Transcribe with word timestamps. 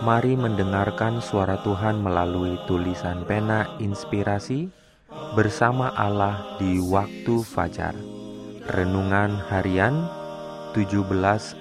Mari 0.00 0.32
mendengarkan 0.32 1.20
suara 1.20 1.60
Tuhan 1.60 2.00
melalui 2.00 2.56
tulisan 2.64 3.20
pena 3.28 3.68
inspirasi 3.76 4.72
bersama 5.36 5.92
Allah 5.92 6.56
di 6.56 6.80
waktu 6.80 7.44
fajar. 7.44 7.92
Renungan 8.72 9.36
harian 9.52 10.08
17 10.72 11.04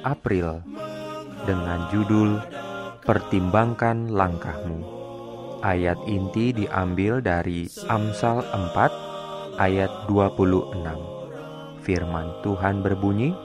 April 0.08 0.64
dengan 1.44 1.92
judul 1.92 2.40
Pertimbangkan 3.04 4.08
langkahmu. 4.08 4.88
Ayat 5.60 6.00
inti 6.08 6.56
diambil 6.56 7.20
dari 7.20 7.68
Amsal 7.92 8.40
4 8.56 9.60
ayat 9.60 9.92
26. 10.08 10.80
Firman 11.84 12.40
Tuhan 12.40 12.80
berbunyi, 12.80 13.36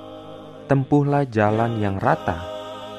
Tempuhlah 0.71 1.27
jalan 1.27 1.83
yang 1.83 1.99
rata 1.99 2.54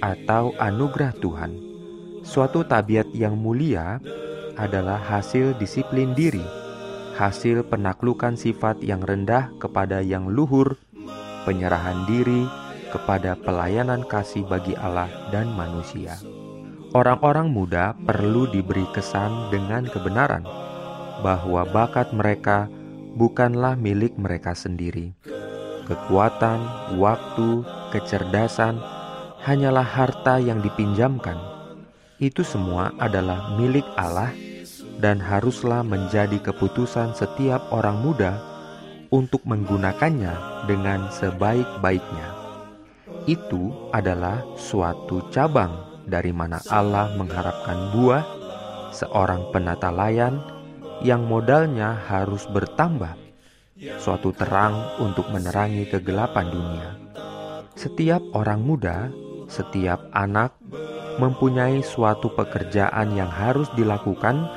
atau 0.00 0.54
anugerah 0.56 1.12
Tuhan. 1.20 1.52
Suatu 2.26 2.66
tabiat 2.66 3.10
yang 3.14 3.38
mulia 3.38 4.02
adalah 4.58 4.98
hasil 4.98 5.54
disiplin 5.60 6.16
diri, 6.16 6.42
hasil 7.14 7.68
penaklukan 7.68 8.34
sifat 8.34 8.82
yang 8.82 9.04
rendah 9.04 9.52
kepada 9.62 10.02
yang 10.02 10.26
luhur, 10.32 10.74
penyerahan 11.44 12.08
diri 12.08 12.48
kepada 12.90 13.36
pelayanan 13.38 14.02
kasih 14.08 14.42
bagi 14.48 14.74
Allah 14.74 15.10
dan 15.30 15.52
manusia. 15.54 16.18
Orang-orang 16.96 17.52
muda 17.52 17.92
perlu 18.08 18.48
diberi 18.48 18.88
kesan 18.96 19.52
dengan 19.52 19.84
kebenaran 19.84 20.48
bahwa 21.20 21.68
bakat 21.68 22.08
mereka 22.16 22.72
bukanlah 23.20 23.76
milik 23.76 24.16
mereka 24.16 24.56
sendiri. 24.56 25.12
Kekuatan, 25.84 26.56
waktu, 26.96 27.68
kecerdasan 27.92 28.80
hanyalah 29.44 29.84
harta 29.84 30.40
yang 30.40 30.64
dipinjamkan. 30.64 31.36
Itu 32.16 32.40
semua 32.40 32.96
adalah 32.96 33.52
milik 33.60 33.84
Allah 34.00 34.32
dan 34.96 35.20
haruslah 35.20 35.84
menjadi 35.84 36.40
keputusan 36.40 37.12
setiap 37.12 37.60
orang 37.76 38.00
muda 38.00 38.40
untuk 39.12 39.44
menggunakannya 39.44 40.64
dengan 40.64 41.12
sebaik-baiknya. 41.12 42.28
Itu 43.28 43.92
adalah 43.92 44.40
suatu 44.56 45.28
cabang 45.28 45.95
dari 46.06 46.30
mana 46.30 46.62
Allah 46.70 47.12
mengharapkan 47.18 47.92
buah 47.92 48.24
seorang 48.94 49.50
penata 49.52 49.92
layan 49.92 50.40
yang 51.04 51.28
modalnya 51.28 51.92
harus 52.08 52.48
bertambah, 52.48 53.12
suatu 54.00 54.32
terang 54.32 54.96
untuk 55.02 55.28
menerangi 55.28 55.84
kegelapan 55.92 56.46
dunia. 56.48 56.88
Setiap 57.76 58.24
orang 58.32 58.64
muda, 58.64 59.12
setiap 59.52 60.08
anak 60.16 60.56
mempunyai 61.20 61.84
suatu 61.84 62.32
pekerjaan 62.32 63.12
yang 63.12 63.28
harus 63.28 63.68
dilakukan 63.76 64.48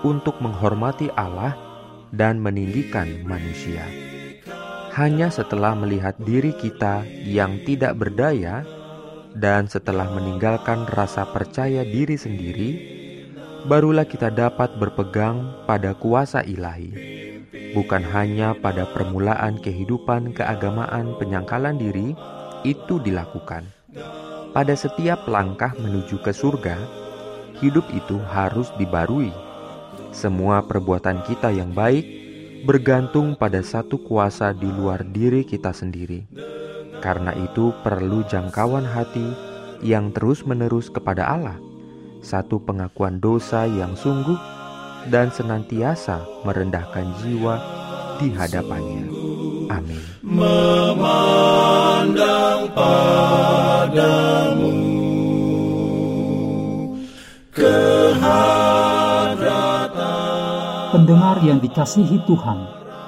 untuk 0.00 0.40
menghormati 0.40 1.12
Allah 1.12 1.52
dan 2.12 2.40
meninggikan 2.40 3.24
manusia. 3.28 3.84
Hanya 4.96 5.28
setelah 5.28 5.76
melihat 5.76 6.16
diri 6.16 6.56
kita 6.56 7.04
yang 7.28 7.60
tidak 7.68 8.00
berdaya 8.00 8.64
dan 9.36 9.68
setelah 9.68 10.08
meninggalkan 10.08 10.88
rasa 10.88 11.28
percaya 11.28 11.84
diri 11.84 12.16
sendiri, 12.16 12.70
barulah 13.68 14.08
kita 14.08 14.32
dapat 14.32 14.80
berpegang 14.80 15.68
pada 15.68 15.92
kuasa 15.92 16.40
ilahi, 16.40 16.90
bukan 17.76 18.00
hanya 18.16 18.56
pada 18.56 18.88
permulaan 18.88 19.60
kehidupan 19.60 20.32
keagamaan 20.32 21.12
penyangkalan 21.20 21.76
diri 21.76 22.16
itu 22.64 22.96
dilakukan. 23.04 23.68
Pada 24.56 24.72
setiap 24.72 25.28
langkah 25.28 25.76
menuju 25.76 26.16
ke 26.24 26.32
surga, 26.32 26.80
hidup 27.60 27.84
itu 27.92 28.16
harus 28.32 28.72
dibarui. 28.80 29.28
Semua 30.16 30.64
perbuatan 30.64 31.20
kita 31.28 31.52
yang 31.52 31.76
baik 31.76 32.24
bergantung 32.64 33.36
pada 33.36 33.60
satu 33.60 34.00
kuasa 34.00 34.56
di 34.56 34.64
luar 34.64 35.04
diri 35.04 35.44
kita 35.44 35.76
sendiri 35.76 36.55
karena 37.00 37.32
itu 37.36 37.72
perlu 37.84 38.22
jangkauan 38.28 38.84
hati 38.84 39.24
yang 39.84 40.12
terus-menerus 40.12 40.88
kepada 40.88 41.28
Allah, 41.28 41.56
satu 42.24 42.58
pengakuan 42.62 43.20
dosa 43.20 43.66
yang 43.68 43.96
sungguh 43.96 44.38
dan 45.12 45.30
senantiasa 45.30 46.24
merendahkan 46.42 47.06
jiwa 47.22 47.60
di 48.18 48.32
hadapannya. 48.32 49.06
Amin. 49.70 50.02
Memandang 50.24 51.00
padamu 52.74 54.86
Pendengar 60.96 61.36
yang 61.44 61.60
dikasihi 61.60 62.24
Tuhan, 62.24 62.85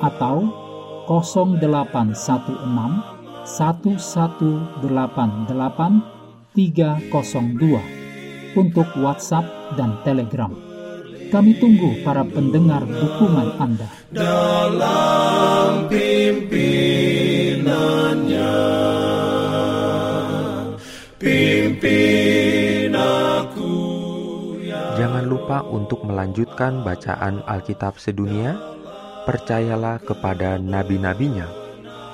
atau 0.00 0.48
0816 1.08 3.12
11888 3.44 6.14
302 6.54 8.54
untuk 8.54 8.86
WhatsApp 9.02 9.74
dan 9.74 9.98
Telegram. 10.06 10.54
Kami 11.34 11.58
tunggu 11.58 11.98
para 12.06 12.22
pendengar 12.22 12.86
dukungan 12.86 13.58
Anda. 13.58 13.90
Dalam 14.14 15.90
pimpinannya, 15.90 18.54
pimpin 21.18 22.94
aku. 22.94 23.74
Ya. 24.62 24.94
Jangan 24.94 25.26
lupa 25.26 25.66
untuk 25.66 26.06
melanjutkan 26.06 26.86
bacaan 26.86 27.42
Alkitab 27.50 27.98
sedunia 27.98 28.54
percayalah 29.24 29.98
kepada 30.04 30.60
nabi-nabinya 30.60 31.48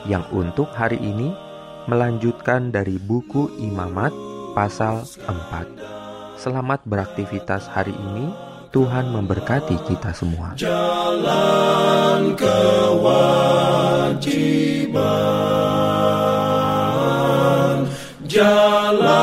yang 0.06 0.24
untuk 0.30 0.70
hari 0.72 0.96
ini 1.02 1.34
melanjutkan 1.90 2.70
dari 2.70 2.96
buku 2.96 3.50
Imamat 3.58 4.14
pasal 4.54 5.02
4. 5.26 6.38
Selamat 6.38 6.80
beraktivitas 6.86 7.66
hari 7.68 7.92
ini. 7.92 8.30
Tuhan 8.70 9.10
memberkati 9.10 9.74
kita 9.90 10.14
semua. 10.14 10.54
Jalan 10.54 12.38
kewajiban. 12.38 13.42
Jalan 18.30 19.19